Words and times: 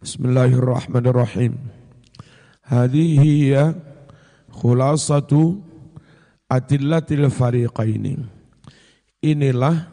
Bismillahirrahmanirrahim. 0.00 1.60
Hadhihi 2.64 3.52
hiya 3.52 3.76
khulasatu 4.48 5.60
adillatil 6.48 7.28
fariqaini. 7.28 8.16
Inilah 9.20 9.92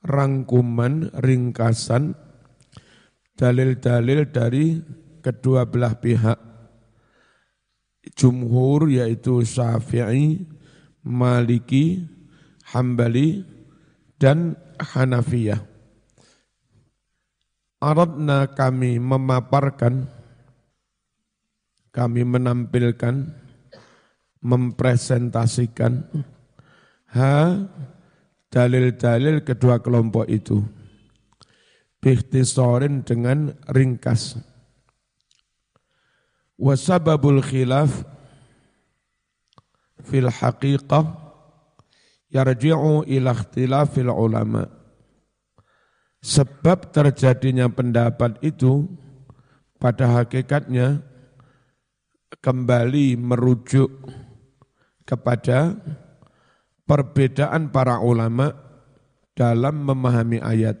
rangkuman 0.00 1.12
ringkasan 1.20 2.16
dalil-dalil 3.36 4.24
dari 4.32 4.80
kedua 5.20 5.68
belah 5.68 6.00
pihak. 6.00 6.40
Jumhur 8.16 8.88
yaitu 8.88 9.44
Syafi'i, 9.44 10.48
Maliki, 11.04 12.08
Hambali, 12.72 13.44
dan 14.16 14.56
Hanafiyah. 14.80 15.75
Aradna 17.76 18.48
kami 18.56 18.96
memaparkan, 18.96 20.08
kami 21.92 22.24
menampilkan, 22.24 23.28
mempresentasikan 24.40 26.08
ha 27.12 27.68
dalil-dalil 28.48 29.44
kedua 29.44 29.84
kelompok 29.84 30.24
itu. 30.24 30.64
Bikhtisorin 32.00 33.04
dengan 33.04 33.52
ringkas. 33.68 34.40
Wasababul 36.56 37.44
khilaf 37.44 37.92
fil 40.00 40.32
haqiqah 40.32 41.04
yarji'u 42.32 43.04
ila 43.04 43.36
ikhtilafil 43.36 44.08
ulama' 44.08 44.75
Sebab 46.26 46.90
terjadinya 46.90 47.70
pendapat 47.70 48.42
itu 48.42 48.90
pada 49.78 50.10
hakikatnya 50.10 50.98
kembali 52.42 53.14
merujuk 53.14 53.94
kepada 55.06 55.78
perbedaan 56.82 57.70
para 57.70 58.02
ulama 58.02 58.58
dalam 59.38 59.86
memahami 59.86 60.42
ayat. 60.42 60.74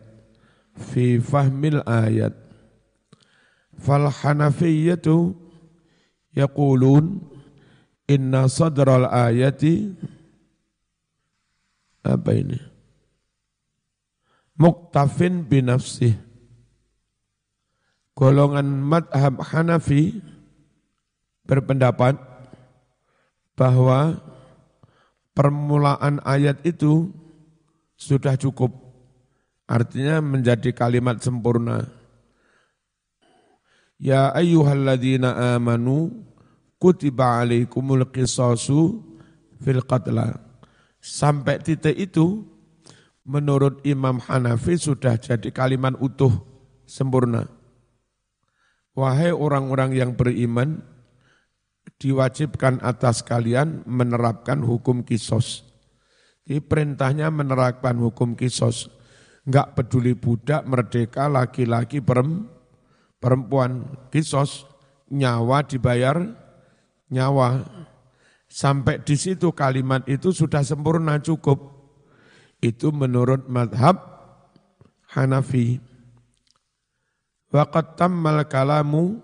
Fi 0.74 1.22
fahmil 1.22 1.78
ayat. 1.86 2.34
Fal 3.78 4.10
hanafiyyatu 4.10 5.30
yaqulun 6.34 7.22
inna 8.10 8.50
sadral 8.50 9.06
ayati 9.06 9.94
apa 12.02 12.30
ini 12.34 12.75
muktafin 14.56 15.44
binafsih. 15.44 16.16
Golongan 18.16 18.64
madhab 18.64 19.44
Hanafi 19.44 20.24
berpendapat 21.44 22.16
bahwa 23.52 24.16
permulaan 25.36 26.24
ayat 26.24 26.64
itu 26.64 27.12
sudah 27.96 28.40
cukup. 28.40 28.72
Artinya 29.68 30.24
menjadi 30.24 30.72
kalimat 30.72 31.20
sempurna. 31.20 31.92
Ya 34.00 34.32
ayyuhalladzina 34.32 35.56
amanu 35.56 36.24
kutiba 36.80 37.44
alaikumul 37.44 38.08
qisasu 38.08 39.04
fil 39.60 39.84
qatla. 39.84 40.40
Sampai 41.04 41.60
titik 41.60 41.96
itu 42.00 42.55
menurut 43.26 43.82
Imam 43.82 44.22
Hanafi 44.22 44.78
sudah 44.78 45.18
jadi 45.18 45.50
kalimat 45.50 45.98
utuh 45.98 46.30
sempurna. 46.86 47.50
Wahai 48.96 49.34
orang-orang 49.34 49.92
yang 49.92 50.16
beriman, 50.16 50.80
diwajibkan 52.00 52.80
atas 52.80 53.20
kalian 53.26 53.84
menerapkan 53.84 54.62
hukum 54.62 55.04
kisos. 55.04 55.66
Ini 56.46 56.62
perintahnya 56.62 57.28
menerapkan 57.28 57.98
hukum 57.98 58.38
kisos. 58.38 58.88
Enggak 59.44 59.76
peduli 59.76 60.14
budak, 60.16 60.64
merdeka, 60.64 61.28
laki-laki, 61.28 62.00
perempuan. 63.20 63.84
Kisos, 64.08 64.64
nyawa 65.12 65.66
dibayar, 65.66 66.22
nyawa. 67.12 67.66
Sampai 68.46 69.02
di 69.02 69.18
situ 69.18 69.52
kalimat 69.52 70.06
itu 70.08 70.32
sudah 70.32 70.62
sempurna 70.64 71.20
cukup 71.20 71.75
itu 72.66 72.90
menurut 72.90 73.46
madhab 73.46 74.02
Hanafi. 75.14 75.78
Waqat 77.54 77.94
tammal 77.94 78.44
kalamu 78.50 79.22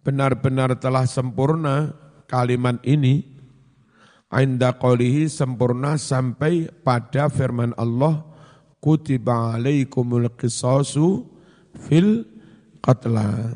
benar-benar 0.00 0.74
telah 0.80 1.04
sempurna 1.04 1.92
kalimat 2.26 2.80
ini 2.82 3.34
Ainda 4.34 4.74
qawlihi 4.74 5.30
sempurna 5.30 5.94
sampai 5.94 6.66
pada 6.82 7.30
firman 7.30 7.70
Allah 7.78 8.26
kutiba 8.82 9.54
alaikumul 9.54 10.26
qisasu 10.34 11.22
fil 11.86 12.26
qatla. 12.82 13.54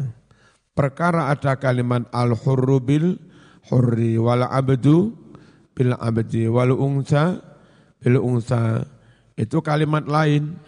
Perkara 0.79 1.35
ada 1.35 1.59
kalimat 1.59 2.07
al-hurru 2.15 2.79
bil 2.79 3.19
hurri 3.67 4.23
wal 4.23 4.47
abdu 4.47 5.19
bil 5.75 5.99
abdi 5.99 6.47
wal 6.47 6.71
unsa 6.71 7.43
bil 7.99 8.23
unsa 8.23 8.87
itu 9.39 9.63
kalimat 9.63 10.03
lain. 10.11 10.59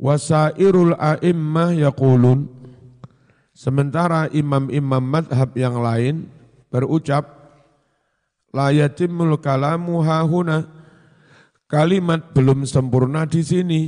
Wasairul 0.00 0.96
a'immah 0.96 1.76
yaqulun. 1.76 2.48
Sementara 3.54 4.26
imam-imam 4.32 5.04
madhab 5.04 5.54
yang 5.54 5.78
lain 5.78 6.26
berucap 6.72 7.22
la 8.50 8.74
yatimul 8.74 9.38
kalamu 9.38 10.02
hahuna 10.02 10.66
kalimat 11.70 12.34
belum 12.34 12.66
sempurna 12.66 13.28
di 13.28 13.44
sini. 13.44 13.82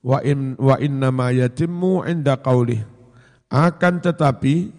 Wa 0.00 0.24
in 0.24 0.56
wa 0.56 0.80
inna 0.80 1.12
ma 1.12 1.28
yatimmu 1.28 2.08
inda 2.08 2.40
qaulih 2.40 2.80
akan 3.52 4.00
tetapi 4.00 4.72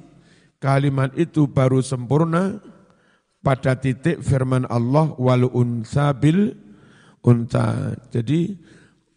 kalimat 0.58 1.14
itu 1.14 1.46
baru 1.46 1.84
sempurna 1.86 2.58
pada 3.46 3.78
titik 3.78 4.24
firman 4.26 4.66
Allah 4.66 5.14
wal 5.22 5.46
unsa 5.54 6.10
bil 6.18 6.58
unta. 7.26 7.96
Jadi 8.10 8.54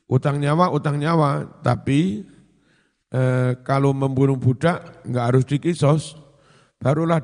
utang 0.09 0.41
nyawa 0.41 0.73
utang 0.73 1.01
nyawa, 1.01 1.61
tapi 1.65 2.25
eh, 3.13 3.51
kalau 3.65 3.93
membunuh 3.97 4.37
budak 4.37 5.05
nggak 5.05 5.25
harus 5.25 5.45
dikisos, 5.45 6.17
barulah 6.81 7.21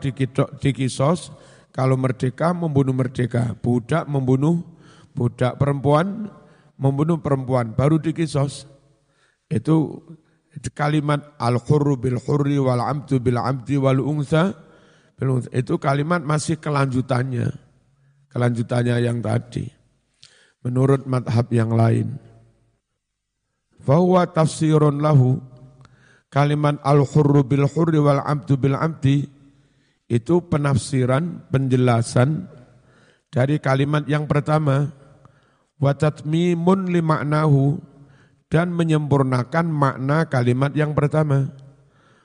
dikisos. 0.60 1.32
Kalau 1.70 1.94
merdeka 1.94 2.50
membunuh 2.50 2.90
merdeka, 2.90 3.54
budak 3.62 4.10
membunuh 4.10 4.58
budak 5.14 5.54
perempuan 5.54 6.26
membunuh 6.80 7.20
perempuan, 7.20 7.76
baru 7.76 8.00
dikisos. 8.00 8.64
Itu 9.52 10.00
kalimat 10.72 11.36
al-hurru 11.36 12.00
bil 12.00 12.16
hurri 12.16 12.56
wal 12.56 12.80
amtu 12.80 13.20
bil 13.20 13.36
amti 13.36 13.76
wal 13.76 14.00
unsa 14.00 14.56
itu 15.52 15.76
kalimat 15.76 16.24
masih 16.24 16.56
kelanjutannya. 16.56 17.52
Kelanjutannya 18.32 18.96
yang 19.04 19.20
tadi. 19.20 19.68
Menurut 20.60 21.08
madhab 21.08 21.48
yang 21.48 21.72
lain. 21.72 22.20
Fahuwa 23.80 24.28
tafsirun 24.28 25.00
lahu. 25.00 25.40
Kalimat 26.30 26.78
al-hurru 26.84 27.42
bil 27.42 27.66
hurri 27.66 27.98
wal 27.98 28.20
abdu 28.20 28.60
bil 28.60 28.76
abdi. 28.76 29.24
Itu 30.10 30.44
penafsiran, 30.44 31.48
penjelasan 31.48 32.44
dari 33.32 33.56
kalimat 33.56 34.04
yang 34.04 34.28
pertama. 34.28 34.92
Wa 35.80 35.96
tatmimun 35.96 36.92
li 36.92 37.00
maknahu. 37.00 37.80
Dan 38.50 38.74
menyempurnakan 38.74 39.70
makna 39.70 40.26
kalimat 40.26 40.74
yang 40.74 40.90
pertama. 40.90 41.54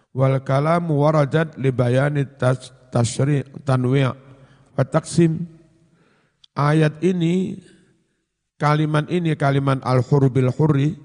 Wal 0.09 0.41
kalamu 0.41 1.06
waradat 1.06 1.54
li 1.56 1.69
bayani 1.69 2.25
tas 2.25 2.74
tasri' 2.89 3.45
tanwi' 3.68 4.07
wa 4.74 4.83
taksim. 4.88 5.45
Ayat 6.56 7.04
ini 7.04 7.59
kalimat 8.56 9.07
ini 9.12 9.36
kalimat 9.36 9.84
al-hur 9.84 10.28
bil 10.31 10.52
hurri 10.52 10.96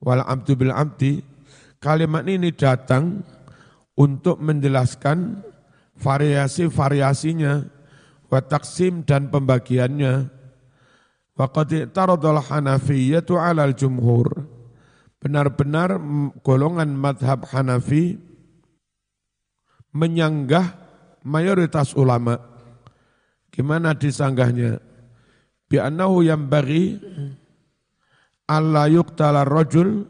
wal 0.00 0.20
abdu 0.24 0.56
bil 0.56 0.72
abdi 0.72 1.24
kalimat 1.80 2.24
ini 2.28 2.52
datang 2.52 3.24
untuk 3.96 4.40
menjelaskan 4.42 5.44
variasi-variasinya 5.96 7.52
wa 8.28 8.40
taksim 8.42 9.06
dan 9.06 9.30
pembagiannya 9.30 10.28
wa 11.34 11.46
qad 11.48 11.94
taradul 11.94 12.42
hanafiyyatu 12.42 13.38
'alal 13.38 13.72
jumhur 13.72 14.54
benar-benar 15.24 15.96
golongan 16.44 16.92
madhab 16.92 17.48
Hanafi 17.48 18.20
menyanggah 19.96 20.76
mayoritas 21.24 21.96
ulama. 21.96 22.36
Gimana 23.48 23.96
disanggahnya? 23.96 24.82
Bi'annahu 25.74 26.22
yang 26.22 26.46
bagi 26.46 26.94
alla 28.46 28.86
yuqtala 28.86 29.42
rajul 29.42 30.06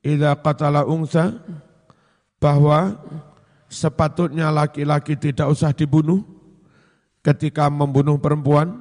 idza 0.00 0.32
qatala 0.40 0.88
unsa 0.88 1.44
bahwa 2.40 2.96
sepatutnya 3.68 4.48
laki-laki 4.48 5.20
tidak 5.20 5.52
usah 5.52 5.76
dibunuh 5.76 6.24
ketika 7.20 7.68
membunuh 7.68 8.16
perempuan. 8.16 8.80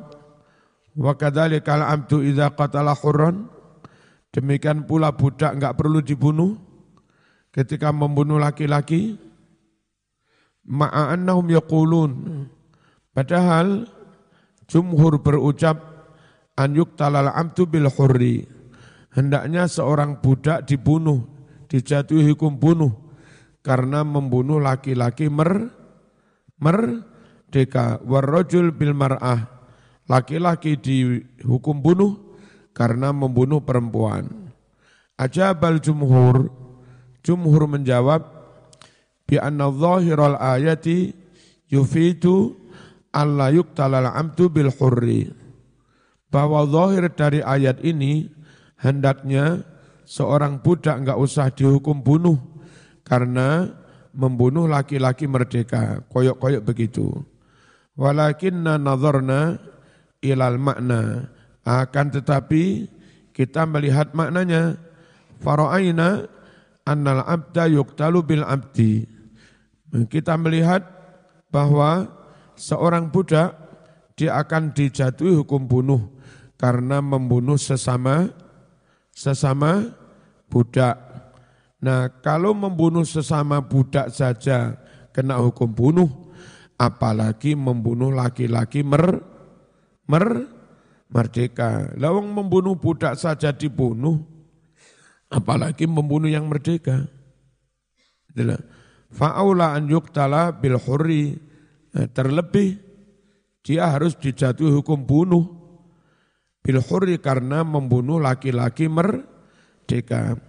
Wa 0.95 1.11
kadzalika 1.19 1.75
al-'abdu 1.75 2.23
idza 2.23 2.55
qatala 2.55 2.95
hurran. 2.95 3.51
Demikian 4.31 4.87
pula 4.87 5.11
budak 5.11 5.59
enggak 5.59 5.75
perlu 5.75 5.99
dibunuh 5.99 6.55
ketika 7.51 7.91
membunuh 7.91 8.39
laki-laki. 8.39 9.19
Ma'annahum 10.63 11.51
yaqulun. 11.51 12.11
Padahal 13.11 13.91
jumhur 14.71 15.19
berucap 15.19 15.92
an 16.57 16.77
yuqtalal 16.77 17.29
'abdu 17.29 17.65
bil 17.69 17.89
hurri. 17.89 18.45
Hendaknya 19.13 19.69
seorang 19.69 20.21
budak 20.21 20.65
dibunuh, 20.65 21.21
dijatuhi 21.69 22.33
hukum 22.33 22.57
bunuh 22.57 22.93
karena 23.61 24.01
membunuh 24.01 24.57
laki-laki 24.57 25.29
mer 25.29 25.69
merdeka. 26.57 28.01
Warrojul 28.01 28.73
bil 28.73 28.97
mar'ah. 28.97 29.53
Laki-laki 30.09 30.81
dihukum 30.81 31.79
bunuh 31.79 32.37
karena 32.73 33.13
membunuh 33.13 33.61
perempuan. 33.61 34.51
Ajabal 35.15 35.77
jumhur. 35.79 36.49
Jumhur 37.23 37.71
menjawab 37.71 38.27
bi 39.23 39.39
anna 39.39 39.71
dhahiral 39.71 40.35
ayati 40.35 41.15
yufidu 41.71 42.51
alla 43.15 43.47
yuqtalal 43.47 44.11
amtu 44.11 44.51
bil 44.51 44.67
hurri 44.75 45.42
bahwa 46.33 46.65
zahir 46.65 47.13
dari 47.13 47.45
ayat 47.45 47.77
ini 47.85 48.25
hendaknya 48.81 49.61
seorang 50.01 50.57
budak 50.65 51.05
enggak 51.05 51.21
usah 51.21 51.53
dihukum 51.53 52.01
bunuh 52.01 52.41
karena 53.05 53.69
membunuh 54.17 54.65
laki-laki 54.65 55.29
merdeka, 55.29 56.01
koyok-koyok 56.09 56.65
begitu. 56.65 57.21
Walakinna 57.93 58.81
nazarna 58.81 59.61
ilal 60.25 60.57
makna, 60.57 61.29
akan 61.61 62.07
tetapi 62.17 62.89
kita 63.29 63.69
melihat 63.69 64.17
maknanya, 64.17 64.77
fara'aina 65.37 66.25
annal 66.85 67.21
abda 67.25 67.69
yuktalu 67.69 68.25
bil 68.25 68.45
abdi. 68.45 69.05
Kita 70.09 70.33
melihat 70.41 70.81
bahwa 71.53 72.09
seorang 72.57 73.13
budak 73.13 73.53
dia 74.17 74.37
akan 74.41 74.73
dijatuhi 74.73 75.41
hukum 75.41 75.65
bunuh 75.65 76.12
karena 76.63 77.03
membunuh 77.03 77.59
sesama 77.59 78.31
sesama 79.11 79.91
budak. 80.47 80.95
Nah 81.83 82.07
kalau 82.23 82.55
membunuh 82.55 83.03
sesama 83.03 83.59
budak 83.59 84.15
saja 84.15 84.79
kena 85.11 85.43
hukum 85.43 85.67
bunuh, 85.67 86.07
apalagi 86.79 87.51
membunuh 87.51 88.15
laki-laki 88.15 88.79
mer, 88.79 89.19
mer, 90.07 90.47
merdeka. 91.11 91.91
Lawang 91.99 92.31
membunuh 92.31 92.79
budak 92.79 93.19
saja 93.19 93.51
dibunuh, 93.51 94.23
apalagi 95.27 95.83
membunuh 95.83 96.31
yang 96.31 96.47
merdeka. 96.47 97.11
Fa'aula 99.11 99.75
an 99.75 99.91
yuktala 99.91 100.55
bil 100.55 100.79
hurri, 100.79 101.35
nah, 101.91 102.07
terlebih 102.07 102.79
dia 103.59 103.91
harus 103.91 104.15
dijatuhi 104.15 104.71
hukum 104.71 105.03
bunuh 105.03 105.62
bil 106.63 106.79
hurri 106.79 107.19
karena 107.19 107.61
membunuh 107.61 108.17
laki-laki 108.23 108.87
merdeka. 108.87 110.39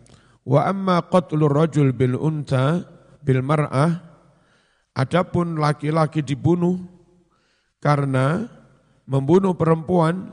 Wa 0.46 0.70
amma 0.70 1.02
qatlur 1.10 1.50
rajul 1.50 1.90
bil 1.90 2.14
unta 2.14 2.86
bil 3.20 3.42
mar'ah 3.42 3.98
adapun 4.94 5.58
laki-laki 5.58 6.22
dibunuh 6.22 6.78
karena 7.82 8.46
membunuh 9.04 9.58
perempuan 9.58 10.30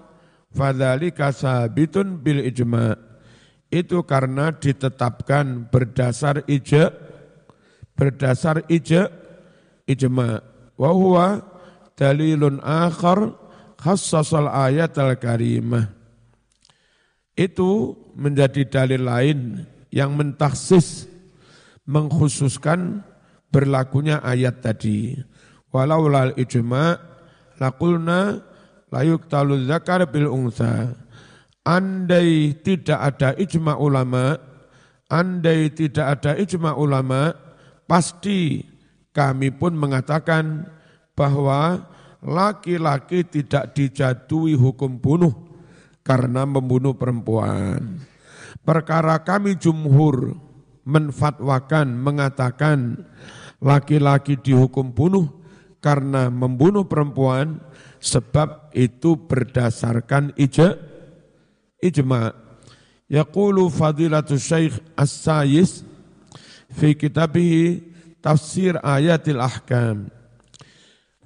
fadzalika 0.53 1.33
sabitun 1.33 2.21
bil 2.21 2.45
ijma 2.45 2.95
itu 3.71 4.03
karena 4.03 4.51
ditetapkan 4.51 5.71
berdasar 5.71 6.43
ijma 6.45 6.91
berdasar 7.95 8.67
ijma 8.67 9.07
ijma 9.87 10.43
wa 10.75 10.89
huwa 10.91 11.27
dalilun 11.95 12.59
akhar 12.63 13.35
khassasal 13.81 14.45
ayat 14.45 14.93
al-karimah 15.01 15.89
itu 17.33 17.97
menjadi 18.13 18.69
dalil 18.69 19.01
lain 19.01 19.39
yang 19.89 20.13
mentaksis 20.13 21.09
mengkhususkan 21.89 23.01
berlakunya 23.49 24.21
ayat 24.21 24.61
tadi. 24.63 25.17
Walau 25.73 26.07
lal 26.07 26.37
ijma 26.37 26.99
lakulna 27.57 28.39
layuk 28.93 29.25
talu 29.27 29.65
zakar 29.65 30.05
bil 30.07 30.29
unsa. 30.29 30.93
Andai 31.61 32.57
tidak 32.57 32.99
ada 32.99 33.37
ijma 33.37 33.77
ulama, 33.77 34.33
andai 35.09 35.69
tidak 35.69 36.19
ada 36.19 36.33
ijma 36.33 36.73
ulama, 36.73 37.37
pasti 37.85 38.65
kami 39.13 39.53
pun 39.53 39.77
mengatakan 39.77 40.65
bahwa 41.13 41.85
laki-laki 42.21 43.25
tidak 43.25 43.73
dijatuhi 43.73 44.53
hukum 44.53 45.01
bunuh 45.01 45.33
karena 46.05 46.45
membunuh 46.45 46.93
perempuan. 46.93 48.01
Perkara 48.61 49.21
kami 49.25 49.57
jumhur 49.57 50.37
menfatwakan, 50.85 51.97
mengatakan 51.97 53.05
laki-laki 53.61 54.37
dihukum 54.37 54.93
bunuh 54.93 55.29
karena 55.81 56.29
membunuh 56.29 56.85
perempuan 56.85 57.57
sebab 57.97 58.73
itu 58.73 59.17
berdasarkan 59.17 60.33
ijma. 60.37 60.77
ijma. 61.81 62.37
Yaqulu 63.11 63.67
fadilatu 63.67 64.39
as-sayis 64.95 65.83
fi 66.71 66.95
kitabihi 66.95 67.91
tafsir 68.23 68.79
ayatil 68.79 69.41
ahkam. 69.41 70.20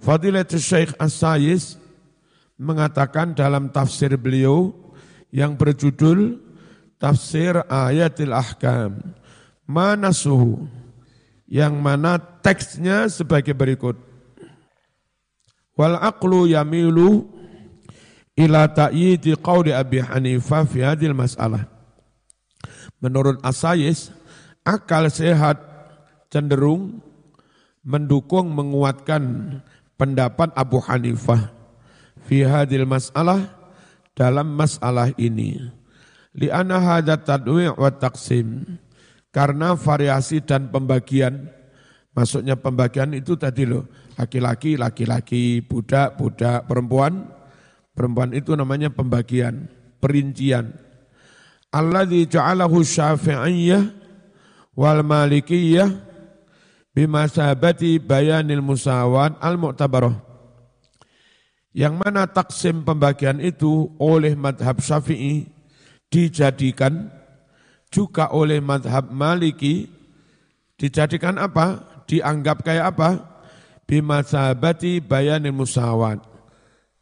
Fadilatu 0.06 0.62
syekh 0.62 0.94
as-sayis 1.02 1.82
mengatakan 2.62 3.34
dalam 3.34 3.74
tafsir 3.74 4.14
beliau 4.22 4.70
yang 5.34 5.58
berjudul 5.58 6.38
tafsir 7.02 7.58
ayatil 7.66 8.38
ahkam. 8.38 9.02
Mana 9.66 10.14
suhu? 10.14 10.70
Yang 11.50 11.74
mana 11.82 12.22
teksnya 12.22 13.10
sebagai 13.10 13.58
berikut. 13.58 13.98
Wal 15.74 15.98
aqlu 15.98 16.54
yamilu 16.54 17.26
ila 18.38 18.70
ta'yidi 18.70 19.34
qawli 19.42 19.74
Abi 19.74 20.06
Hanifah 20.06 20.70
fi 20.70 20.86
hadil 20.86 21.18
masalah. 21.18 21.66
Menurut 23.02 23.42
Asayis, 23.42 24.14
akal 24.62 25.10
sehat 25.10 25.58
cenderung 26.30 27.02
mendukung 27.86 28.50
menguatkan 28.50 29.22
pendapat 29.96 30.52
Abu 30.56 30.80
Hanifah 30.84 31.52
fi 32.28 32.44
hadil 32.44 32.88
masalah 32.88 33.52
dalam 34.16 34.48
masalah 34.56 35.12
ini. 35.20 35.60
Li'anna 36.36 36.80
hadat 36.80 37.28
tadwi' 37.28 37.72
wa 37.72 37.90
taksim. 37.92 38.80
Karena 39.36 39.76
variasi 39.76 40.40
dan 40.40 40.72
pembagian, 40.72 41.52
maksudnya 42.16 42.56
pembagian 42.56 43.12
itu 43.12 43.36
tadi 43.36 43.68
loh, 43.68 43.84
laki-laki, 44.16 44.80
laki-laki, 44.80 45.60
budak, 45.60 46.16
budak, 46.16 46.64
perempuan, 46.64 47.28
perempuan 47.92 48.32
itu 48.32 48.56
namanya 48.56 48.88
pembagian, 48.96 49.68
perincian. 50.00 50.72
Alladzi 51.68 52.32
ja'alahu 52.32 52.80
syafi'iyah 52.80 53.84
wal 54.80 55.04
malikiyah 55.04 55.92
bimasabati 56.96 58.00
bayanil 58.00 58.64
musawat 58.64 59.36
al-mu'tabarah. 59.44 60.16
Yang 61.76 61.96
mana 62.00 62.24
taksim 62.24 62.88
pembagian 62.88 63.44
itu 63.44 63.92
oleh 64.00 64.32
madhab 64.32 64.80
syafi'i 64.80 65.52
dijadikan 66.08 67.12
juga 67.92 68.32
oleh 68.32 68.64
madhab 68.64 69.12
maliki, 69.12 69.92
dijadikan 70.80 71.36
apa? 71.36 71.84
Dianggap 72.08 72.64
kayak 72.64 72.96
apa? 72.96 73.10
Bimasabati 73.84 75.04
bayanil 75.04 75.52
musawat. 75.52 76.24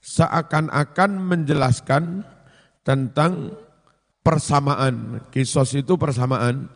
Seakan-akan 0.03 1.21
menjelaskan 1.21 2.25
tentang 2.81 3.53
persamaan. 4.25 5.21
Kisos 5.29 5.77
itu 5.77 5.95
persamaan. 6.01 6.67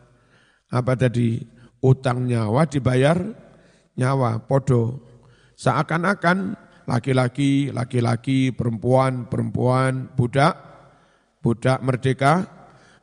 Apa 0.69 0.93
tadi? 0.93 1.56
Utang 1.87 2.27
nyawa 2.27 2.67
dibayar 2.67 3.15
nyawa, 3.95 4.43
podo. 4.43 4.99
Seakan-akan 5.55 6.59
laki-laki, 6.83 7.71
laki-laki, 7.71 8.51
perempuan, 8.51 9.31
perempuan, 9.31 10.11
budak, 10.11 10.53
budak 11.39 11.79
merdeka, 11.79 12.43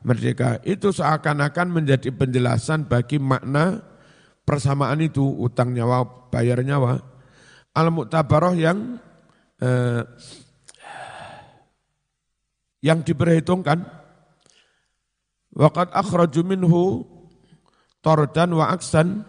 merdeka. 0.05 0.61
Itu 0.61 0.93
seakan-akan 0.93 1.67
menjadi 1.73 2.13
penjelasan 2.13 2.85
bagi 2.85 3.17
makna 3.17 3.81
persamaan 4.45 5.01
itu 5.01 5.25
utang 5.25 5.73
nyawa 5.73 6.29
bayar 6.29 6.61
nyawa 6.61 7.01
al 7.73 7.89
muktabaroh 7.89 8.53
yang 8.53 9.01
eh, 9.59 10.05
yang 12.85 13.01
diperhitungkan 13.01 13.81
waqad 15.57 15.89
akhraju 15.91 16.41
minhu 16.45 16.83
tordan 18.05 18.53
wa 18.53 18.69
aksan 18.69 19.25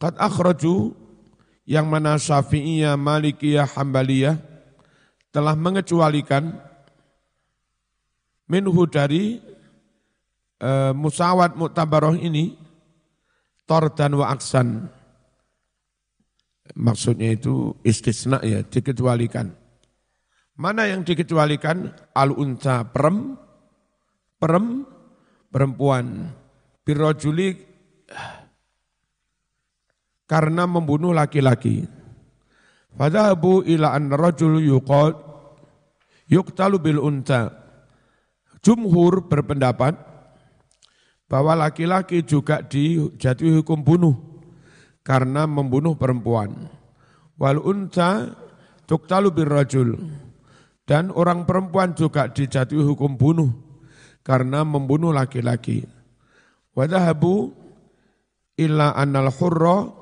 qad 0.00 0.16
akhraju 0.16 0.96
yang 1.68 1.92
mana 1.92 2.16
Syafi'iyah, 2.16 2.96
Malikiyah, 2.96 3.68
Hambaliyah 3.68 4.40
telah 5.28 5.52
mengecualikan 5.52 6.56
minhu 8.48 8.88
dari 8.88 9.38
e, 10.56 10.70
musawat 10.96 11.54
muktabaroh 11.54 12.16
ini 12.16 12.56
tordan 13.68 14.16
wa 14.16 14.32
aksan. 14.32 14.88
Maksudnya 16.72 17.36
itu 17.36 17.76
istisna 17.84 18.40
ya, 18.40 18.64
dikecualikan. 18.64 19.52
Mana 20.56 20.88
yang 20.88 21.04
dikecualikan? 21.04 21.92
Al-unta 22.16 22.84
perem, 22.88 23.36
perem, 24.40 24.88
perempuan. 25.52 26.32
Birrojuli 26.82 27.54
karena 30.26 30.66
membunuh 30.66 31.14
laki-laki. 31.14 31.86
Fadhabu 32.92 33.64
ila 33.64 33.94
an 33.94 34.10
rajul 34.12 34.58
yuqal 34.58 35.14
yuqtalu 36.26 36.76
bil 36.82 37.00
unta. 37.00 37.52
Jumhur 38.62 39.26
berpendapat 39.26 39.94
bahwa 41.26 41.56
laki-laki 41.66 42.22
juga 42.22 42.62
dijatuhi 42.62 43.62
hukum 43.62 43.80
bunuh 43.82 44.14
karena 45.06 45.46
membunuh 45.46 45.94
perempuan. 45.94 46.70
Wal 47.38 47.58
unta 47.58 48.32
tuktalu 48.86 49.30
bil 49.30 49.50
rajul. 49.50 49.88
Dan 50.82 51.14
orang 51.14 51.46
perempuan 51.46 51.94
juga 51.94 52.26
dijatuhi 52.26 52.82
hukum 52.82 53.14
bunuh 53.14 53.50
karena 54.26 54.66
membunuh 54.66 55.14
laki-laki. 55.14 56.01
Wadahabu 56.72 57.52
illa 58.56 58.96
annal 58.96 59.28
hurra 59.28 59.92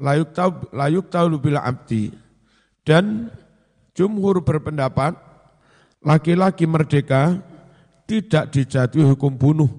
layuk 0.00 1.06
taulu 1.08 1.40
bila 1.40 1.64
abdi. 1.64 2.12
Dan 2.84 3.28
jumhur 3.96 4.44
berpendapat 4.44 5.16
laki-laki 6.04 6.64
merdeka 6.64 7.40
tidak 8.08 8.52
dijatuhi 8.52 9.04
hukum 9.16 9.36
bunuh 9.36 9.70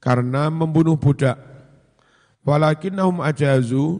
karena 0.00 0.52
membunuh 0.52 0.96
budak. 0.96 1.36
Walakinnahum 2.46 3.24
ajazu 3.24 3.98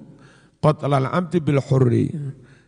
qatlal 0.63 1.11
abdi 1.11 1.43
bil 1.43 1.61
hurri. 1.61 2.13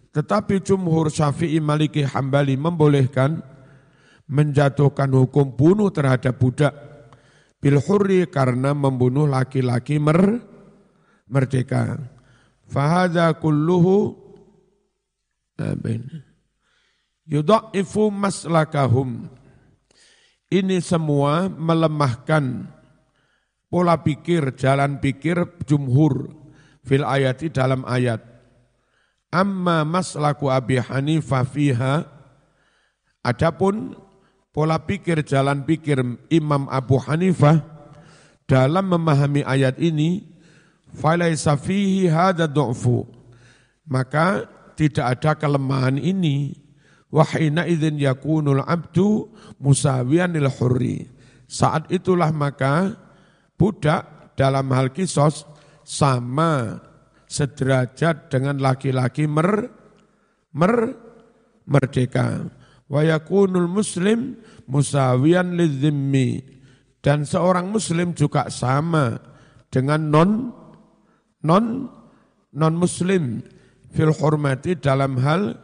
Tetapi 0.08 0.64
jumhur 0.64 1.12
Syafi'i 1.12 1.60
Maliki 1.62 2.02
Hambali 2.02 2.58
membolehkan 2.58 3.44
menjatuhkan 4.26 5.08
hukum 5.14 5.54
bunuh 5.54 5.92
terhadap 5.94 6.36
budak 6.36 6.87
bil 7.58 7.78
hurri 7.82 8.26
karena 8.30 8.74
membunuh 8.74 9.26
laki-laki 9.26 9.98
mer 9.98 10.42
merdeka. 11.28 11.98
Fahadha 12.68 13.34
kulluhu 13.36 14.14
yudha'ifu 17.26 18.10
maslakahum. 18.12 19.28
Ini 20.48 20.80
semua 20.80 21.52
melemahkan 21.52 22.64
pola 23.68 24.00
pikir, 24.00 24.56
jalan 24.56 24.96
pikir 24.96 25.44
jumhur 25.68 26.32
fil 26.88 27.04
ayati 27.04 27.52
dalam 27.52 27.84
ayat. 27.84 28.24
Amma 29.28 29.84
maslaku 29.84 30.48
Abi 30.48 30.80
Hanifah 30.80 31.44
fiha, 31.44 32.08
adapun 33.20 33.92
pola 34.58 34.82
pikir, 34.82 35.22
jalan 35.22 35.62
pikir 35.62 36.02
Imam 36.34 36.66
Abu 36.66 36.98
Hanifah 36.98 37.62
dalam 38.42 38.90
memahami 38.90 39.46
ayat 39.46 39.78
ini, 39.78 40.26
falaisa 40.98 41.54
fihi 41.54 42.10
du'fu. 42.50 43.06
Maka 43.86 44.50
tidak 44.74 45.06
ada 45.14 45.38
kelemahan 45.38 46.02
ini. 46.02 46.58
Wahina 47.14 47.70
idzin 47.70 48.02
yakunul 48.02 48.66
abdu 48.66 49.30
musawiyanil 49.62 50.50
hurri. 50.58 51.06
Saat 51.46 51.94
itulah 51.94 52.34
maka 52.34 52.98
budak 53.54 54.34
dalam 54.34 54.74
hal 54.74 54.90
kisos 54.90 55.46
sama 55.86 56.82
sederajat 57.30 58.26
dengan 58.26 58.58
laki-laki 58.58 59.24
mer, 59.30 59.70
mer 60.50 60.98
merdeka. 61.62 62.57
Wa 62.88 63.04
yakunul 63.04 63.68
muslim 63.68 64.40
musawiyan 64.64 65.54
lidzimmi. 65.54 66.58
Dan 66.98 67.22
seorang 67.28 67.70
muslim 67.70 68.16
juga 68.16 68.50
sama 68.50 69.20
dengan 69.68 70.08
non 70.08 70.30
non 71.44 71.86
non 72.50 72.74
muslim 72.74 73.44
fil 73.92 74.10
hormati 74.10 74.74
dalam 74.74 75.20
hal 75.20 75.56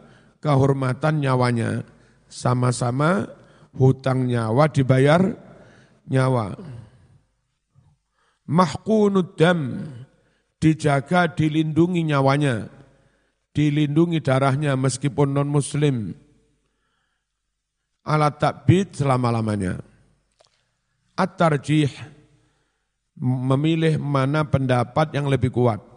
kehormatan 0.45 1.25
nyawanya. 1.25 1.83
Sama-sama 2.28 3.31
hutang 3.75 4.26
nyawa 4.26 4.66
dibayar 4.71 5.23
nyawa. 6.09 6.59
Mahkunud 8.45 9.40
dam, 9.40 9.88
dijaga, 10.61 11.33
dilindungi 11.33 12.04
nyawanya, 12.04 12.69
dilindungi 13.57 14.21
darahnya 14.21 14.76
meskipun 14.76 15.33
non-muslim. 15.33 16.12
Alat 18.04 18.37
takbid 18.37 18.92
selama-lamanya. 18.92 19.80
At-tarjih, 21.16 21.88
memilih 23.18 23.96
mana 23.96 24.44
pendapat 24.44 25.14
yang 25.14 25.30
lebih 25.30 25.54
kuat 25.54 25.94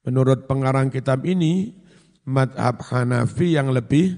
Menurut 0.00 0.48
pengarang 0.48 0.88
kitab 0.88 1.28
ini, 1.28 1.76
madhab 2.24 2.80
Hanafi 2.80 3.52
yang 3.52 3.68
lebih 3.68 4.16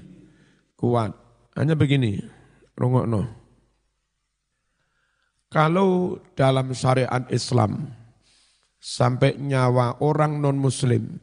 kuat. 0.79 1.11
Hanya 1.59 1.75
begini, 1.75 2.23
rungokno. 2.79 3.27
Kalau 5.51 6.17
dalam 6.33 6.71
syariat 6.71 7.27
Islam, 7.29 7.91
sampai 8.79 9.37
nyawa 9.37 10.01
orang 10.01 10.39
non-muslim 10.39 11.19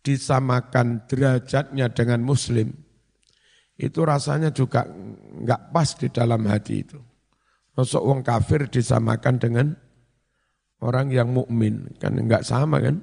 disamakan 0.00 1.04
derajatnya 1.10 1.90
dengan 1.92 2.22
muslim, 2.22 2.72
itu 3.82 4.00
rasanya 4.06 4.54
juga 4.54 4.86
enggak 5.42 5.74
pas 5.74 5.90
di 5.98 6.06
dalam 6.06 6.46
hati 6.46 6.86
itu. 6.86 7.02
Masuk 7.74 7.98
wong 7.98 8.22
kafir 8.22 8.70
disamakan 8.70 9.42
dengan 9.42 9.66
orang 10.78 11.10
yang 11.10 11.34
mukmin 11.34 11.90
kan 11.98 12.14
enggak 12.14 12.46
sama 12.46 12.78
kan? 12.78 13.02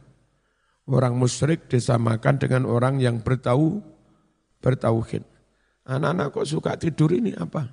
Orang 0.88 1.19
musyrik 1.19 1.67
disamakan 1.67 2.39
dengan 2.39 2.63
orang 2.65 2.98
yang 2.98 3.19
bertahu, 3.19 3.83
bertauhid. 4.63 5.21
Anak-anak 5.86 6.33
kok 6.33 6.48
suka 6.48 6.79
tidur 6.79 7.13
ini 7.13 7.36
apa? 7.36 7.69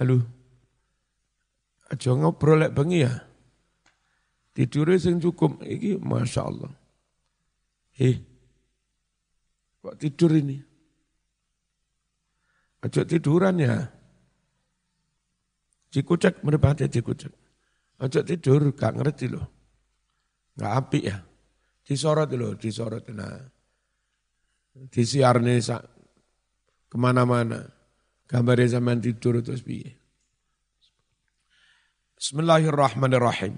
Halo? 0.00 0.22
Aja 1.90 2.14
ngobrol 2.14 2.62
lek 2.62 2.72
bengi 2.72 3.04
ya. 3.04 3.12
Tidurnya 4.56 4.96
sing 4.96 5.20
cukup. 5.20 5.60
Iki 5.60 6.00
Masya 6.00 6.40
Allah. 6.48 6.72
Eh, 8.00 8.16
kok 9.84 9.96
tidur 10.00 10.32
ini? 10.32 10.65
Aja 12.86 13.02
tiduran 13.02 13.58
ya. 13.58 13.82
Cikucek, 15.90 16.46
meripati 16.46 16.86
cikucek. 16.86 17.34
Aja 17.98 18.22
tidur, 18.22 18.70
gak 18.78 18.94
ngerti 18.94 19.26
loh. 19.26 19.46
Gak 20.54 20.70
api 20.70 21.00
ya. 21.02 21.18
Disorot 21.82 22.30
loh, 22.38 22.54
disorot. 22.54 23.02
Nah, 23.10 23.42
disiarne 24.86 25.58
sak 25.58 25.82
ke 26.86 26.94
mana-mana. 26.94 27.66
Gambarnya 28.26 28.78
zaman 28.78 29.02
tidur 29.02 29.42
terus 29.42 29.66
piye. 29.66 29.98
Bismillahirrahmanirrahim. 32.18 33.54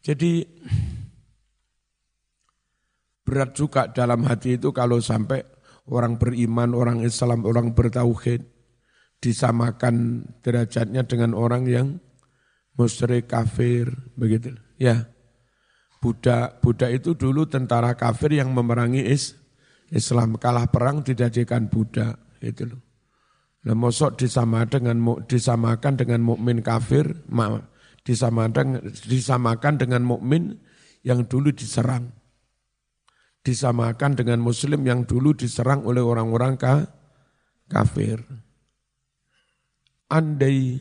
Jadi 0.00 0.44
berat 3.24 3.52
juga 3.52 3.88
dalam 3.92 4.24
hati 4.24 4.56
itu 4.56 4.72
kalau 4.72 5.00
sampai 5.00 5.57
orang 5.88 6.20
beriman, 6.20 6.76
orang 6.76 7.04
Islam, 7.04 7.44
orang 7.44 7.72
bertauhid 7.72 8.44
disamakan 9.18 10.26
derajatnya 10.46 11.02
dengan 11.04 11.34
orang 11.34 11.66
yang 11.66 11.86
musyrik 12.78 13.26
kafir 13.26 13.90
begitu. 14.14 14.54
Ya. 14.78 15.10
Buddha, 15.98 16.54
Buddha 16.62 16.86
itu 16.94 17.18
dulu 17.18 17.50
tentara 17.50 17.98
kafir 17.98 18.30
yang 18.30 18.54
memerangi 18.54 19.02
is, 19.02 19.34
Islam. 19.90 20.38
Kalah 20.38 20.70
perang 20.70 21.02
dijadikan 21.02 21.66
Buddha. 21.66 22.14
Itu 22.38 22.70
loh. 22.70 22.80
Nah, 23.66 23.74
mosok 23.74 24.14
disama 24.14 24.62
dengan, 24.70 25.02
disamakan 25.26 25.98
dengan 25.98 26.22
mukmin 26.22 26.62
kafir, 26.62 27.26
disamakan, 28.06 28.94
disamakan 29.10 29.74
dengan 29.74 30.06
mukmin 30.06 30.54
yang 31.02 31.26
dulu 31.26 31.50
diserang. 31.50 32.14
Disamakan 33.42 34.18
dengan 34.18 34.42
muslim 34.42 34.84
yang 34.84 35.08
dulu 35.08 35.32
diserang 35.32 35.86
oleh 35.86 36.04
orang-orang 36.04 36.58
kafir. 37.68 38.20
Andai 40.08 40.80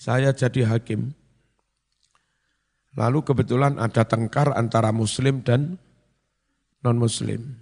saya 0.00 0.32
jadi 0.32 0.64
hakim, 0.64 1.12
lalu 2.96 3.20
kebetulan 3.20 3.76
ada 3.76 4.00
tengkar 4.08 4.56
antara 4.56 4.96
muslim 4.96 5.44
dan 5.44 5.76
non-muslim. 6.80 7.52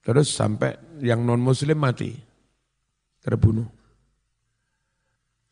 Terus 0.00 0.32
sampai 0.32 0.80
yang 1.04 1.24
non-muslim 1.28 1.76
mati, 1.76 2.16
terbunuh. 3.20 3.68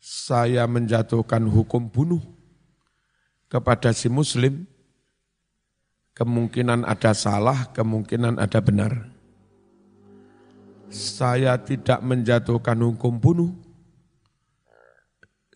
Saya 0.01 0.65
menjatuhkan 0.65 1.45
hukum 1.45 1.85
bunuh 1.85 2.21
kepada 3.45 3.93
si 3.93 4.09
muslim, 4.09 4.65
kemungkinan 6.13 6.85
ada 6.85 7.11
salah, 7.13 7.73
kemungkinan 7.73 8.37
ada 8.37 8.59
benar. 8.61 8.93
Saya 10.93 11.57
tidak 11.57 12.05
menjatuhkan 12.05 12.77
hukum 12.77 13.17
bunuh, 13.17 13.49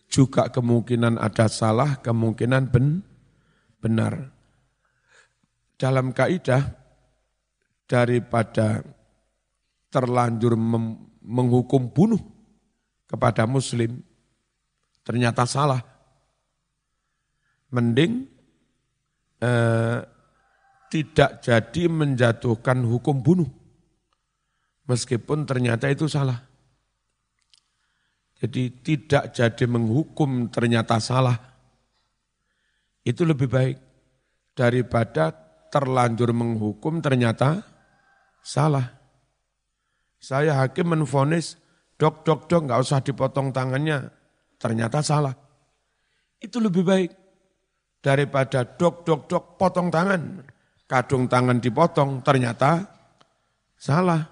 juga 0.10 0.50
kemungkinan 0.50 1.22
ada 1.22 1.46
salah, 1.46 2.02
kemungkinan 2.02 2.74
ben, 2.74 3.06
benar. 3.78 4.34
Dalam 5.78 6.10
kaidah 6.10 6.74
daripada 7.86 8.82
terlanjur 9.94 10.58
mem, 10.58 11.06
menghukum 11.22 11.94
bunuh 11.94 12.20
kepada 13.06 13.46
muslim, 13.46 14.02
ternyata 15.06 15.46
salah. 15.46 15.86
Mending 17.70 18.26
eh, 19.44 20.17
tidak 20.88 21.44
jadi 21.44 21.84
menjatuhkan 21.92 22.84
hukum 22.84 23.20
bunuh. 23.20 23.50
Meskipun 24.88 25.44
ternyata 25.44 25.92
itu 25.92 26.08
salah. 26.08 26.48
Jadi 28.38 28.70
tidak 28.86 29.34
jadi 29.34 29.66
menghukum 29.68 30.48
ternyata 30.48 31.02
salah. 31.02 31.36
Itu 33.04 33.26
lebih 33.26 33.50
baik 33.50 33.78
daripada 34.54 35.34
terlanjur 35.74 36.32
menghukum 36.32 37.04
ternyata 37.04 37.66
salah. 38.46 38.94
Saya 40.18 40.56
hakim 40.64 40.96
menfonis, 40.96 41.60
dok, 42.00 42.24
dok, 42.24 42.48
dok, 42.48 42.66
nggak 42.70 42.82
usah 42.82 43.04
dipotong 43.04 43.52
tangannya. 43.52 44.08
Ternyata 44.58 45.04
salah. 45.04 45.34
Itu 46.38 46.62
lebih 46.62 46.86
baik 46.86 47.12
daripada 48.02 48.64
dok, 48.66 49.04
dok, 49.04 49.22
dok, 49.30 49.44
potong 49.58 49.90
tangan. 49.90 50.46
Kadung 50.88 51.28
tangan 51.28 51.60
dipotong, 51.60 52.24
ternyata 52.24 52.88
salah. 53.76 54.24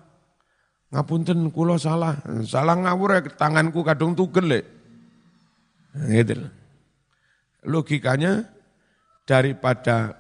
Ngapunten 0.88 1.52
kulo 1.52 1.76
salah, 1.76 2.16
salah 2.48 2.80
ngawur 2.80 3.20
ya 3.20 3.22
tanganku 3.28 3.84
kadung 3.84 4.16
tugel 4.16 4.48
le. 4.48 4.60
Gitu. 6.08 6.40
Logikanya 7.68 8.48
daripada 9.28 10.16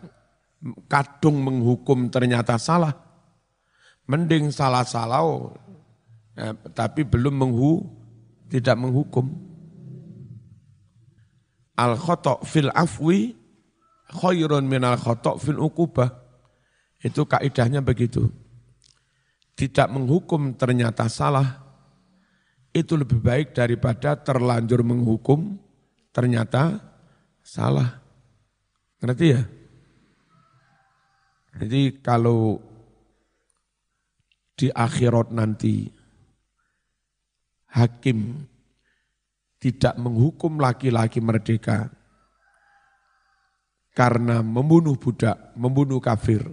kadung 0.91 1.39
menghukum 1.39 2.11
ternyata 2.11 2.59
salah, 2.59 2.91
mending 4.09 4.51
salah-salah 4.51 5.23
ya, 6.35 6.51
tapi 6.75 7.07
belum 7.07 7.39
menghu, 7.39 7.85
tidak 8.51 8.75
menghukum. 8.75 9.31
Al 11.79 11.95
khotok 11.95 12.43
fil 12.43 12.67
afwi 12.75 13.31
khairun 14.11 14.67
min 14.67 14.83
al 14.83 14.99
khotok 14.99 15.39
fil 15.39 15.63
ukubah. 15.63 16.24
Itu 17.05 17.29
kaidahnya 17.29 17.85
begitu 17.85 18.33
tidak 19.55 19.87
menghukum 19.87 20.51
ternyata 20.53 21.07
salah, 21.07 21.63
itu 22.75 22.99
lebih 22.99 23.23
baik 23.23 23.55
daripada 23.55 24.19
terlanjur 24.19 24.83
menghukum 24.83 25.55
ternyata 26.11 26.83
salah. 27.39 28.03
Ngerti 28.99 29.25
ya? 29.31 29.41
Jadi 31.55 32.03
kalau 32.03 32.59
di 34.59 34.67
akhirat 34.67 35.31
nanti 35.31 35.87
hakim 37.71 38.43
tidak 39.55 39.95
menghukum 39.95 40.59
laki-laki 40.59 41.23
merdeka 41.23 41.87
karena 43.95 44.43
membunuh 44.43 44.99
budak, 44.99 45.55
membunuh 45.55 46.03
kafir, 46.03 46.43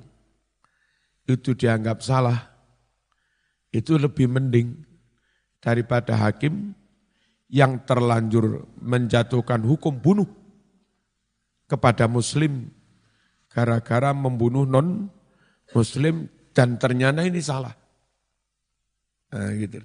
itu 1.26 1.54
dianggap 1.54 2.02
salah 2.02 2.50
itu 3.72 3.96
lebih 3.96 4.28
mending 4.28 4.85
daripada 5.62 6.18
hakim 6.18 6.74
yang 7.52 7.85
terlanjur 7.85 8.64
menjatuhkan 8.80 9.62
hukum 9.64 9.96
bunuh 9.96 10.28
kepada 11.68 12.04
muslim 12.08 12.68
gara-gara 13.48 14.12
membunuh 14.12 14.64
non 14.64 15.08
muslim 15.72 16.28
dan 16.52 16.76
ternyata 16.76 17.24
ini 17.24 17.40
salah. 17.40 17.72
Nah, 19.32 19.52
gitu. 19.56 19.80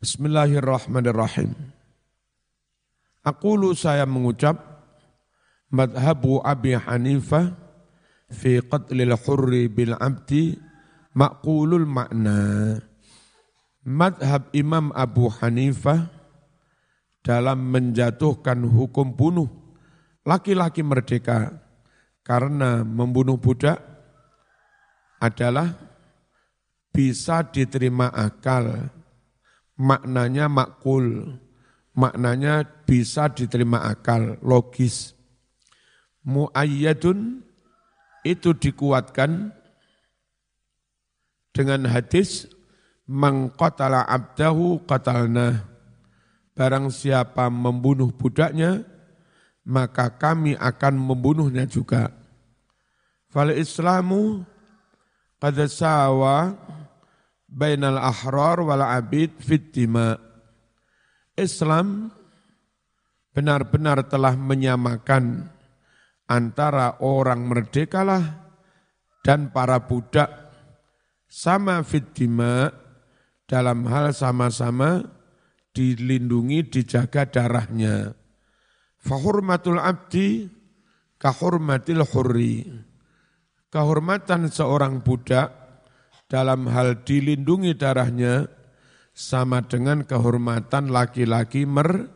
Bismillahirrahmanirrahim. 0.00 1.52
Aku 3.22 3.54
lu 3.54 3.70
saya 3.76 4.02
mengucap 4.08 4.58
madhabu 5.70 6.42
Abi 6.42 6.74
Hanifah 6.74 7.61
fi 8.32 8.64
qatlil 8.64 9.14
hurri 9.14 9.68
bil 9.68 9.94
abdi 10.00 10.56
Makulul 11.12 11.84
makna 11.84 12.80
Madhab 13.84 14.48
Imam 14.56 14.88
Abu 14.96 15.28
Hanifah 15.28 16.08
dalam 17.20 17.68
menjatuhkan 17.68 18.64
hukum 18.64 19.12
bunuh 19.12 19.50
laki-laki 20.24 20.80
merdeka 20.80 21.62
karena 22.24 22.80
membunuh 22.86 23.36
budak 23.36 23.76
adalah 25.20 25.70
bisa 26.94 27.46
diterima 27.46 28.10
akal. 28.10 28.90
Maknanya 29.76 30.46
makul, 30.46 31.38
maknanya 31.92 32.62
bisa 32.86 33.28
diterima 33.32 33.82
akal, 33.88 34.38
logis. 34.40 35.16
Mu'ayyadun 36.22 37.42
itu 38.22 38.54
dikuatkan 38.54 39.50
dengan 41.52 41.86
hadis 41.86 42.48
mengqatala 43.06 44.06
abdahu 44.06 44.82
qatalna. 44.88 45.68
Barang 46.52 46.92
siapa 46.92 47.48
membunuh 47.48 48.12
budaknya 48.12 48.84
maka 49.62 50.10
kami 50.10 50.58
akan 50.58 50.94
membunuhnya 50.98 51.64
juga. 51.66 52.10
Fal 53.32 53.54
islamu 53.56 54.44
qad 55.40 55.56
sawa 55.70 56.52
bainal 57.48 58.00
ahrar 58.00 58.60
wal 58.60 58.84
abid 58.84 59.32
fit 59.40 59.72
Islam 61.36 62.12
benar-benar 63.32 64.04
telah 64.04 64.36
menyamakan 64.36 65.48
antara 66.32 66.96
orang 67.04 67.44
merdekalah 67.44 68.40
dan 69.20 69.52
para 69.52 69.84
budak 69.84 70.32
sama 71.28 71.84
fitima 71.84 72.72
dalam 73.44 73.84
hal 73.84 74.16
sama-sama 74.16 75.04
dilindungi, 75.76 76.64
dijaga 76.72 77.28
darahnya. 77.28 78.16
Fahurmatul 78.96 79.76
abdi 79.76 80.48
kahurmatil 81.20 82.04
hurri. 82.08 82.64
Kehormatan 83.72 84.52
seorang 84.52 85.00
budak 85.00 85.52
dalam 86.28 86.68
hal 86.68 87.04
dilindungi 87.04 87.76
darahnya 87.76 88.48
sama 89.12 89.64
dengan 89.64 90.04
kehormatan 90.04 90.88
laki-laki 90.88 91.68
mer 91.68 92.08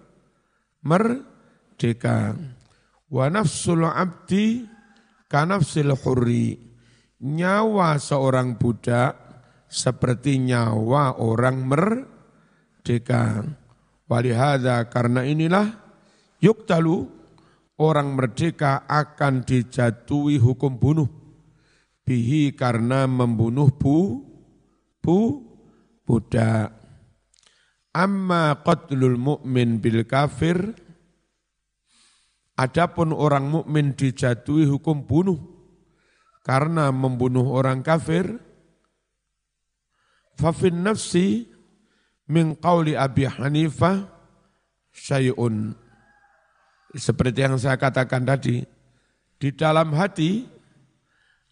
merdeka. 0.81 2.37
Wa 3.06 3.30
nafsul 3.30 3.86
abdi 3.86 4.66
kanafsil 5.30 5.94
hurri 5.94 6.58
nyawa 7.22 8.02
seorang 8.02 8.58
budak 8.58 9.14
seperti 9.70 10.42
nyawa 10.42 11.22
orang 11.22 11.62
merdeka. 11.66 13.46
Walihada 14.06 14.86
karena 14.86 15.26
inilah 15.26 15.66
yuktalu 16.38 17.10
orang 17.82 18.14
merdeka 18.14 18.86
akan 18.86 19.42
dijatuhi 19.42 20.38
hukum 20.38 20.78
bunuh. 20.78 21.10
Bihi 22.06 22.54
karena 22.54 23.10
membunuh 23.10 23.66
bu, 23.74 24.22
bu, 25.02 25.42
budak. 26.06 26.70
Amma 27.90 28.62
qatlul 28.62 29.18
mu'min 29.18 29.82
bil 29.82 30.06
kafir 30.06 30.86
Adapun 32.56 33.12
orang 33.12 33.52
mukmin 33.52 33.92
dijatuhi 33.92 34.64
hukum 34.64 35.04
bunuh 35.04 35.36
karena 36.40 36.88
membunuh 36.88 37.44
orang 37.52 37.84
kafir 37.84 38.40
fafin 40.40 40.80
nafsi 40.80 41.44
min 42.32 42.56
qawli 42.56 42.96
Abi 42.96 43.28
Hanifah 43.28 44.08
syai'un 44.88 45.76
seperti 46.96 47.44
yang 47.44 47.60
saya 47.60 47.76
katakan 47.76 48.24
tadi 48.24 48.64
di 49.36 49.48
dalam 49.52 49.92
hati 49.92 50.48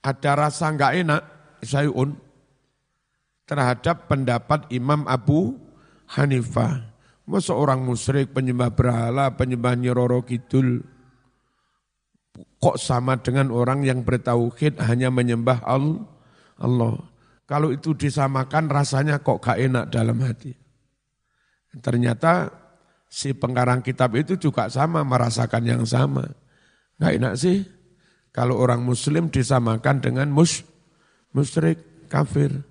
ada 0.01 0.33
rasa 0.37 0.73
enggak 0.73 0.93
enak 1.05 1.23
syai'un 1.61 2.17
terhadap 3.45 4.09
pendapat 4.09 4.69
Imam 4.73 5.05
Abu 5.05 5.57
Hanifah. 6.17 6.93
Masa 7.25 7.57
orang 7.57 7.81
musyrik, 7.81 8.37
penyembah 8.37 8.69
berhala, 8.77 9.33
penyembah 9.33 9.73
nyiroro 9.81 10.21
kidul, 10.29 10.85
kok 12.35 12.77
sama 12.81 13.21
dengan 13.21 13.55
orang 13.55 13.87
yang 13.87 14.03
bertauhid 14.03 14.83
hanya 14.83 15.13
menyembah 15.13 15.63
Allah. 15.63 16.97
Kalau 17.45 17.71
itu 17.71 17.93
disamakan 17.93 18.73
rasanya 18.73 19.21
kok 19.21 19.45
gak 19.45 19.61
enak 19.61 19.93
dalam 19.93 20.17
hati. 20.25 20.57
Ternyata 21.79 22.49
si 23.07 23.37
pengarang 23.37 23.85
kitab 23.85 24.17
itu 24.17 24.41
juga 24.41 24.67
sama, 24.73 25.05
merasakan 25.05 25.63
yang 25.63 25.85
sama. 25.85 26.25
Gak 26.99 27.15
enak 27.21 27.35
sih 27.37 27.63
kalau 28.35 28.59
orang 28.59 28.83
muslim 28.83 29.31
disamakan 29.31 30.03
dengan 30.03 30.33
mus, 30.33 30.67
musyrik, 31.31 32.09
kafir. 32.11 32.65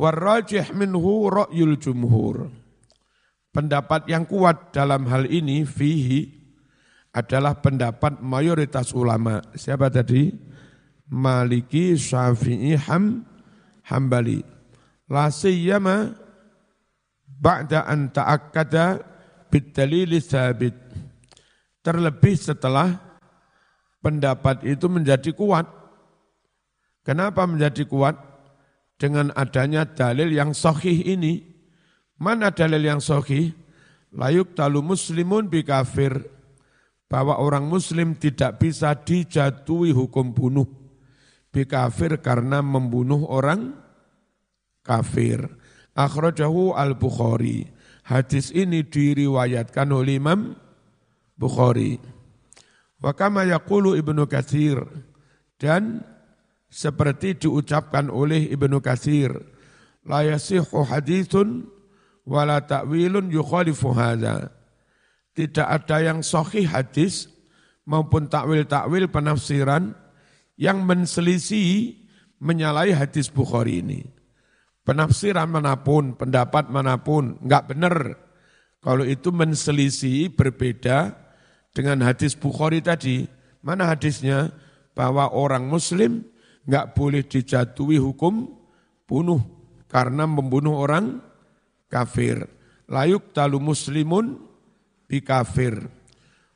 Warrajih 0.00 0.72
minhu 0.72 1.28
ra'yul 1.28 1.76
jumhur. 1.76 2.48
Pendapat 3.52 4.08
yang 4.08 4.24
kuat 4.24 4.72
dalam 4.72 5.04
hal 5.12 5.28
ini 5.28 5.68
fihi 5.68 6.41
adalah 7.12 7.60
pendapat 7.60 8.18
mayoritas 8.24 8.96
ulama. 8.96 9.44
Siapa 9.52 9.92
tadi? 9.92 10.32
Maliki, 11.12 11.94
Syafi'i, 11.94 12.72
Ham, 12.88 13.24
Hambali. 13.86 14.40
La 15.12 15.28
siyama 15.28 16.16
ba'da 17.28 17.84
an 17.84 18.08
ta'akkada 18.08 19.04
bidalili 19.52 20.24
sabit. 20.24 20.72
Terlebih 21.84 22.34
setelah 22.40 22.96
pendapat 24.00 24.64
itu 24.64 24.88
menjadi 24.88 25.36
kuat. 25.36 25.68
Kenapa 27.04 27.44
menjadi 27.44 27.84
kuat? 27.84 28.32
dengan 29.02 29.34
adanya 29.34 29.82
dalil 29.82 30.30
yang 30.30 30.54
sahih 30.54 31.02
ini. 31.02 31.42
Mana 32.22 32.54
dalil 32.54 32.78
yang 32.78 33.02
sahih? 33.02 33.50
Layuk 34.14 34.54
talu 34.54 34.78
muslimun 34.78 35.50
bi 35.50 35.66
kafir. 35.66 36.22
Bahwa 37.12 37.36
orang 37.36 37.68
muslim 37.68 38.16
tidak 38.16 38.56
bisa 38.56 38.96
dijatuhi 38.96 39.92
hukum 39.92 40.32
bunuh. 40.32 40.64
Bi 41.52 41.68
kafir 41.68 42.16
karena 42.24 42.64
membunuh 42.64 43.28
orang 43.28 43.76
kafir. 44.80 45.44
Akhrajahu 45.92 46.72
al-Bukhari. 46.72 47.68
Hadis 48.08 48.48
ini 48.56 48.80
diriwayatkan 48.80 49.92
oleh 49.92 50.16
Imam 50.16 50.56
Bukhari. 51.36 52.00
Wa 53.02 53.12
kama 53.12 53.44
yaqulu 53.44 53.92
Ibnu 53.98 54.24
Katsir 54.24 54.80
dan 55.60 56.06
seperti 56.72 57.36
diucapkan 57.36 58.08
oleh 58.08 58.48
Ibnu 58.48 58.80
Katsir 58.80 59.36
la 60.06 60.24
yasihu 60.24 60.82
hadithun 60.86 61.66
wala 62.26 62.62
ta'wilun 62.62 63.30
yukhalifu 63.30 63.90
hadza 63.90 64.54
tidak 65.32 65.64
ada 65.64 65.96
yang 66.04 66.20
sahih 66.20 66.68
hadis 66.68 67.28
maupun 67.88 68.28
takwil-takwil 68.28 69.08
penafsiran 69.08 69.96
yang 70.60 70.84
menselisih 70.84 71.96
menyalahi 72.38 72.92
hadis 72.92 73.32
Bukhari 73.32 73.80
ini. 73.80 74.00
Penafsiran 74.82 75.46
mana 75.46 75.78
pun, 75.78 76.18
pendapat 76.18 76.66
mana 76.68 76.98
pun, 76.98 77.38
enggak 77.38 77.70
benar. 77.70 78.18
Kalau 78.82 79.06
itu 79.06 79.30
menselisih 79.30 80.34
berbeda 80.34 81.14
dengan 81.70 82.02
hadis 82.02 82.34
Bukhari 82.34 82.82
tadi. 82.82 83.30
Mana 83.62 83.86
hadisnya? 83.86 84.50
Bahwa 84.92 85.30
orang 85.32 85.70
muslim 85.70 86.26
nggak 86.68 86.92
boleh 86.92 87.24
dijatuhi 87.24 87.96
hukum 87.96 88.44
bunuh 89.08 89.40
karena 89.88 90.28
membunuh 90.28 90.82
orang 90.82 91.22
kafir. 91.88 92.44
Layuk 92.90 93.32
talu 93.32 93.56
muslimun 93.56 94.51
bi 95.12 95.20
kafir. 95.20 95.76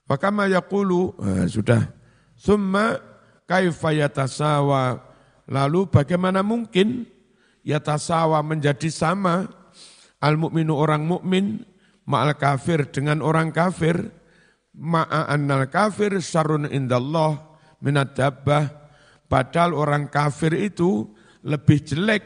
Wakama 0.08 0.48
yaqulu, 0.48 1.12
nah, 1.20 1.44
sudah. 1.44 1.92
Summa 2.32 2.96
kaifa 3.44 3.92
yatasawa. 3.92 5.04
Lalu 5.44 5.92
bagaimana 5.92 6.40
mungkin 6.40 7.04
yatasawa 7.60 8.40
menjadi 8.40 8.88
sama 8.88 9.44
al 10.24 10.40
mukminu 10.40 10.72
orang 10.72 11.04
mukmin 11.04 11.68
ma'al 12.08 12.32
kafir 12.40 12.88
dengan 12.88 13.20
orang 13.20 13.52
kafir 13.52 14.10
ma'a 14.72 15.28
annal 15.28 15.68
kafir 15.68 16.18
syarrun 16.18 16.66
indallah 16.66 17.38
minad 17.78 18.16
dabbah 18.16 18.86
Padahal 19.26 19.74
orang 19.74 20.06
kafir 20.06 20.54
itu 20.54 21.10
lebih 21.42 21.82
jelek, 21.82 22.22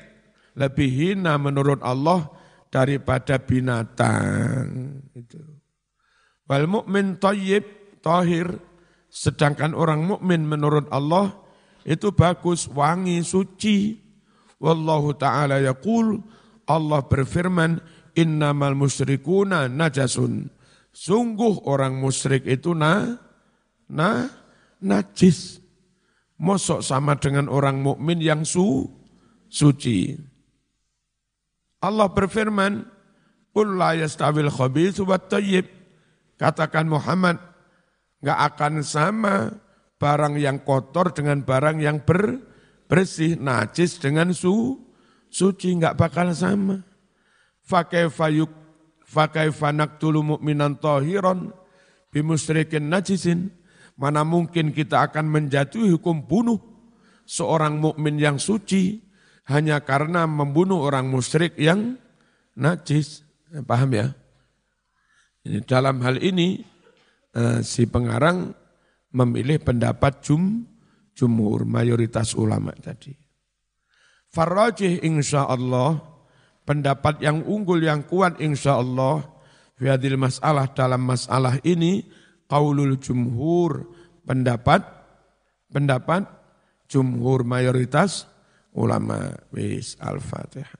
lebih 0.53 0.89
hina 0.89 1.41
menurut 1.41 1.81
Allah 1.81 2.29
daripada 2.69 3.41
binatang. 3.41 5.01
Itu. 5.17 5.41
Wal 6.51 6.67
mu'min 6.67 7.23
tayyib, 7.23 7.63
tahir, 8.03 8.59
sedangkan 9.07 9.71
orang 9.71 10.03
mukmin 10.03 10.43
menurut 10.43 10.91
Allah 10.91 11.31
itu 11.87 12.11
bagus, 12.11 12.67
wangi, 12.67 13.23
suci. 13.23 14.03
Wallahu 14.59 15.15
ta'ala 15.15 15.63
yaqul, 15.63 16.19
Allah 16.67 17.07
berfirman, 17.07 17.79
innamal 18.19 18.75
musyrikuna 18.75 19.71
najasun. 19.71 20.51
Sungguh 20.91 21.71
orang 21.71 22.03
musyrik 22.03 22.43
itu 22.51 22.75
na, 22.75 23.15
na, 23.87 24.27
najis. 24.83 25.63
Mosok 26.35 26.83
sama 26.83 27.15
dengan 27.15 27.47
orang 27.47 27.79
mukmin 27.79 28.19
yang 28.19 28.43
su, 28.43 28.91
suci. 29.47 30.19
Allah 31.79 32.11
berfirman, 32.11 32.99
Qul 33.51 33.79
la 33.79 33.95
yastawil 33.95 34.51
khabithu 34.51 35.07
wa 35.07 35.15
tayyib. 35.15 35.80
Katakan 36.41 36.89
Muhammad, 36.89 37.37
nggak 38.25 38.41
akan 38.49 38.81
sama 38.81 39.53
barang 40.01 40.41
yang 40.41 40.65
kotor 40.65 41.13
dengan 41.13 41.45
barang 41.45 41.85
yang 41.85 42.01
ber, 42.01 42.41
bersih, 42.89 43.37
najis 43.37 44.01
dengan 44.01 44.33
su, 44.33 44.81
suci, 45.29 45.77
nggak 45.77 46.01
bakal 46.01 46.33
sama. 46.33 46.81
Fakaifa 47.61 48.33
yuk, 48.33 48.49
fakaifa 49.05 49.69
naktulu 49.69 50.25
mu'minan 50.25 50.81
tahiran 50.81 51.53
bimusrikin 52.09 52.89
najisin. 52.89 53.53
Mana 54.01 54.25
mungkin 54.25 54.73
kita 54.73 55.13
akan 55.13 55.29
menjatuhi 55.29 55.93
hukum 55.93 56.25
bunuh 56.25 56.57
seorang 57.29 57.77
mukmin 57.77 58.17
yang 58.17 58.41
suci 58.41 59.05
hanya 59.45 59.85
karena 59.85 60.25
membunuh 60.25 60.81
orang 60.81 61.05
musyrik 61.05 61.53
yang 61.61 62.01
najis. 62.57 63.29
Paham 63.69 63.93
ya? 63.93 64.17
Dalam 65.45 66.05
hal 66.05 66.21
ini 66.21 66.61
eh, 67.33 67.61
si 67.65 67.89
pengarang 67.89 68.53
memilih 69.11 69.59
pendapat 69.63 70.23
jum, 70.23 70.69
jumhur, 71.17 71.67
mayoritas 71.67 72.37
ulama 72.37 72.71
tadi. 72.79 73.17
Farrajih 74.31 75.03
insya 75.03 75.51
Allah, 75.51 75.99
pendapat 76.63 77.19
yang 77.19 77.43
unggul 77.43 77.83
yang 77.83 78.07
kuat 78.07 78.39
insya 78.39 78.79
Allah, 78.79 79.27
fiadil 79.75 80.15
masalah 80.15 80.71
dalam 80.71 81.03
masalah 81.03 81.59
ini, 81.67 82.07
qaulul 82.47 83.01
jumhur, 83.03 83.91
pendapat 84.23 84.87
pendapat 85.71 86.27
jumhur 86.87 87.43
mayoritas 87.43 88.31
ulama. 88.75 89.35
Wis 89.51 89.99
Al-Fatihah. 89.99 90.79